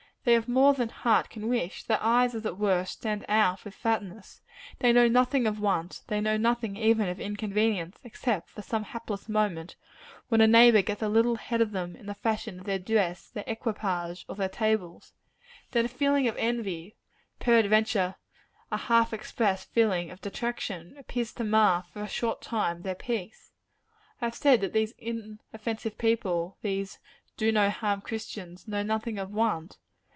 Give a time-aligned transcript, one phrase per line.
[0.23, 3.73] They have more than heart can wish: their eyes, as it were, stand out with
[3.73, 4.43] fatness.
[4.77, 9.27] They know nothing of want: they know nothing even of inconvenience except for some hapless
[9.27, 9.77] moment,
[10.29, 13.29] when a neighbor gets a little ahead of them in the fashion of their dress,
[13.31, 15.13] their equipage, or their tables.
[15.71, 16.97] Then a feeling of envy
[17.39, 18.13] peradventure
[18.71, 23.53] a half expressed feeling of detraction appears to mar, for a short time, their peace.
[24.21, 26.99] I have said that these inoffensive people these
[27.37, 29.79] do no harm Christians know nothing of want.